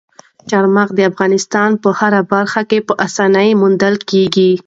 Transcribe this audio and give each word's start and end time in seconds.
چار 0.49 0.65
مغز 0.75 0.93
د 0.97 1.01
افغانستان 1.11 1.69
په 1.81 1.89
هره 1.99 2.21
برخه 2.33 2.61
کې 2.69 2.79
په 2.87 2.93
اسانۍ 3.05 3.49
موندل 3.61 3.95
کېږي. 4.09 4.51